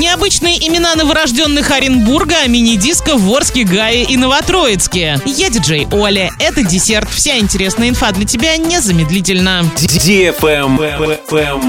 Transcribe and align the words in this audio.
Необычные 0.00 0.56
имена 0.66 0.94
новорожденных 0.94 1.70
Оренбурга, 1.70 2.48
мини-диско 2.48 3.18
в 3.18 3.30
Орске, 3.30 3.64
Гае 3.64 4.04
и 4.04 4.16
Новотроицке. 4.16 5.20
Я 5.26 5.50
диджей 5.50 5.86
Оля. 5.92 6.30
Это 6.38 6.62
десерт. 6.62 7.10
Вся 7.10 7.36
интересная 7.38 7.90
инфа 7.90 8.10
для 8.12 8.24
тебя 8.24 8.56
незамедлительно. 8.56 9.70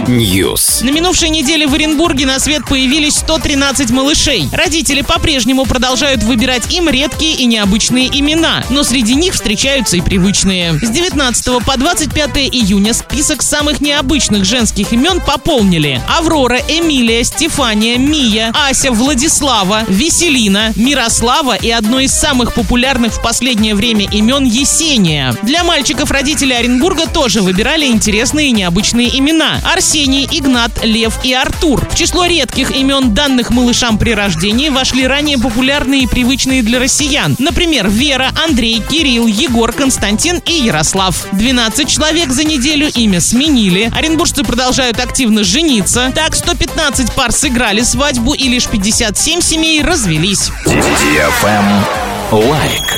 News. 0.08 0.82
На 0.82 0.92
минувшей 0.92 1.28
неделе 1.28 1.68
в 1.68 1.74
Оренбурге 1.74 2.26
на 2.26 2.40
свет 2.40 2.64
появились 2.66 3.18
113 3.18 3.90
малышей. 3.90 4.48
Родители 4.54 5.02
по-прежнему 5.02 5.66
продолжают 5.66 6.24
выбирать 6.24 6.72
им 6.72 6.88
редкие 6.88 7.36
и 7.36 7.44
необычные 7.44 8.08
имена, 8.18 8.64
но 8.70 8.84
среди 8.84 9.16
них 9.16 9.34
встречаются 9.34 9.98
и 9.98 10.02
привычные. 10.02 10.80
С 10.82 10.90
19 10.90 11.66
по 11.66 11.76
25 11.76 12.38
июня 12.38 12.94
список 12.94 13.42
самых 13.42 13.82
необычных 13.82 14.46
женских 14.46 14.94
имен 14.94 15.20
пополнили. 15.20 16.02
Аврора, 16.08 16.62
Эмилия, 16.70 17.26
Стефания, 17.26 17.98
Мия, 18.22 18.54
Ася, 18.54 18.92
Владислава, 18.92 19.84
Веселина, 19.88 20.74
Мирослава 20.76 21.56
и 21.56 21.72
одно 21.72 22.00
из 22.00 22.12
самых 22.12 22.54
популярных 22.54 23.14
в 23.14 23.22
последнее 23.22 23.74
время 23.74 24.08
имен 24.12 24.44
Есения. 24.44 25.36
Для 25.42 25.64
мальчиков 25.64 26.12
родители 26.12 26.54
Оренбурга 26.54 27.08
тоже 27.08 27.42
выбирали 27.42 27.88
интересные 27.88 28.50
и 28.50 28.52
необычные 28.52 29.18
имена. 29.18 29.60
Арсений, 29.74 30.28
Игнат, 30.32 30.72
Лев 30.84 31.20
и 31.24 31.34
Артур. 31.34 31.88
В 31.90 31.96
число 31.96 32.26
редких 32.26 32.70
имен 32.70 33.16
данных 33.16 33.50
малышам 33.50 33.98
при 33.98 34.12
рождении 34.12 34.70
вошли 34.70 35.08
ранее 35.08 35.40
популярные 35.40 36.04
и 36.04 36.08
привычные 36.08 36.62
для 36.62 36.80
россиян. 36.80 37.36
Например, 37.40 37.90
Вера, 37.90 38.30
Андрей, 38.46 38.84
Кирилл, 38.88 39.26
Егор, 39.26 39.72
Константин 39.72 40.44
и 40.46 40.54
Ярослав. 40.54 41.26
12 41.32 41.90
человек 41.90 42.30
за 42.30 42.44
неделю 42.44 42.88
имя 42.94 43.20
сменили. 43.20 43.92
Оренбуржцы 43.96 44.44
продолжают 44.44 45.00
активно 45.00 45.44
жениться. 45.44 46.12
Так, 46.14 46.36
115 46.36 47.14
пар 47.14 47.32
сыграли 47.32 47.82
свадьбу 47.82 48.11
и 48.34 48.48
лишь 48.48 48.68
57 48.68 49.42
семей 49.42 49.82
развелись. 49.84 50.52
Лайк. 52.32 52.98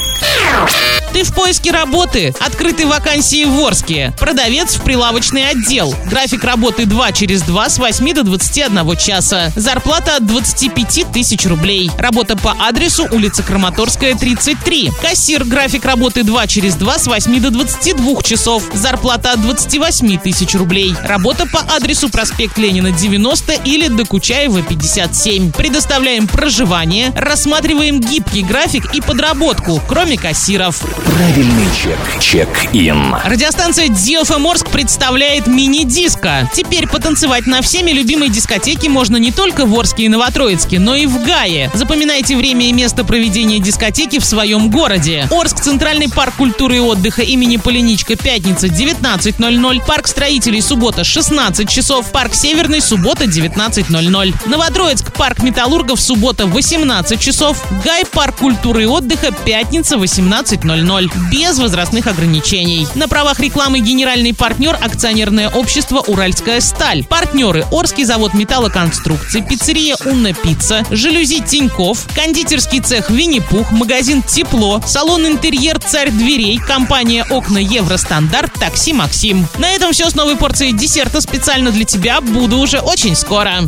В 1.24 1.34
поиске 1.34 1.72
работы? 1.72 2.36
Открыты 2.40 2.86
вакансии 2.86 3.46
в 3.46 3.58
Орске. 3.66 4.14
Продавец 4.20 4.76
в 4.76 4.82
прилавочный 4.84 5.48
отдел. 5.50 5.96
График 6.10 6.44
работы 6.44 6.86
2 6.86 7.12
через 7.14 7.42
2 7.44 7.70
с 7.70 7.78
8 7.78 8.14
до 8.14 8.24
21 8.24 8.98
часа. 8.98 9.52
Зарплата 9.56 10.18
от 10.18 10.28
25 10.28 11.12
тысяч 11.14 11.46
рублей. 11.46 11.90
Работа 11.98 12.36
по 12.36 12.54
адресу 12.60 13.08
улица 13.10 13.42
Краматорская, 13.42 14.16
33. 14.16 14.92
Кассир. 15.02 15.46
График 15.46 15.86
работы 15.86 16.24
2 16.24 16.48
через 16.48 16.76
2 16.76 17.00
с 17.00 17.08
8 17.08 17.40
до 17.40 17.52
22 17.52 18.22
часов. 18.22 18.64
Зарплата 18.74 19.32
от 19.32 19.42
28 19.42 20.18
тысяч 20.20 20.54
рублей. 20.56 20.94
Работа 21.04 21.46
по 21.46 21.60
адресу 21.74 22.10
проспект 22.10 22.58
Ленина, 22.58 22.92
90 22.92 23.54
или 23.64 23.88
Докучаева, 23.88 24.62
57. 24.62 25.54
Предоставляем 25.54 26.28
проживание, 26.28 27.14
рассматриваем 27.16 28.02
гибкий 28.02 28.44
график 28.44 28.94
и 28.94 29.00
подработку, 29.00 29.82
кроме 29.88 30.18
кассиров. 30.18 30.84
Правильный 31.14 31.68
чек. 31.76 32.00
Чек-ин. 32.20 33.16
Радиостанция 33.24 33.88
DFM 33.88 34.50
Орск 34.50 34.72
представляет 34.72 35.46
мини-диско. 35.46 36.50
Теперь 36.52 36.88
потанцевать 36.88 37.46
на 37.46 37.62
всеми 37.62 37.92
любимой 37.92 38.30
дискотеке 38.30 38.90
можно 38.90 39.18
не 39.18 39.32
только 39.32 39.68
в 39.68 39.80
Орске 39.80 40.06
и 40.06 40.10
Новотроицке, 40.10 40.80
но 40.80 40.96
и 40.96 41.06
в 41.06 41.24
Гае. 41.24 41.70
Запоминайте 41.76 42.36
время 42.36 42.68
и 42.68 42.74
место 42.74 43.04
проведения 43.04 43.60
дискотеки 43.60 44.18
в 44.18 44.26
своем 44.26 44.72
городе. 44.72 45.28
Орск, 45.30 45.60
Центральный 45.60 46.10
парк 46.10 46.34
культуры 46.36 46.78
и 46.78 46.80
отдыха 46.80 47.22
имени 47.22 47.58
Полиничка, 47.58 48.16
пятница 48.16 48.66
19.00, 48.66 49.86
парк 49.86 50.08
строителей, 50.08 50.64
суббота 50.64 51.04
16 51.04 51.70
часов, 51.70 52.12
парк 52.12 52.34
Северный, 52.34 52.82
суббота 52.82 53.26
19.00. 53.26 54.34
Новотроицк, 54.48 55.14
парк 55.14 55.44
металлургов, 55.44 56.02
суббота 56.02 56.48
18 56.48 57.20
часов, 57.20 57.64
Гай, 57.84 58.04
парк 58.04 58.38
культуры 58.38 58.84
и 58.84 58.88
отдыха, 58.88 59.32
пятница 59.46 59.98
18.00 59.98 61.03
без 61.32 61.60
возрастных 61.60 62.08
ограничений. 62.08 62.88
На 62.96 63.08
правах 63.08 63.40
рекламы 63.40 63.80
генеральный 63.80 64.34
партнер 64.34 64.78
акционерное 64.82 65.50
общество 65.50 66.00
«Уральская 66.00 66.62
сталь». 66.62 67.04
Партнеры 67.04 67.66
Орский 67.72 68.04
завод 68.04 68.34
металлоконструкций, 68.34 69.42
пиццерия 69.42 69.96
«Унна 70.06 70.34
Пицца», 70.34 70.86
жалюзи 70.92 71.42
Тиньков, 71.42 72.08
кондитерский 72.16 72.80
цех 72.80 73.10
«Винни-Пух», 73.10 73.72
магазин 73.72 74.24
«Тепло», 74.24 74.82
салон 74.86 75.26
«Интерьер 75.26 75.80
Царь 75.80 76.12
дверей», 76.12 76.58
компания 76.58 77.26
«Окна 77.30 77.58
Евростандарт», 77.58 78.54
такси 78.54 78.94
«Максим». 78.94 79.48
На 79.58 79.70
этом 79.72 79.94
все 79.94 80.10
с 80.10 80.16
новой 80.16 80.36
порцией 80.36 80.74
десерта 80.74 81.22
специально 81.22 81.72
для 81.72 81.86
тебя. 81.86 82.22
Буду 82.22 82.58
уже 82.58 82.80
очень 82.80 83.16
скоро. 83.16 83.62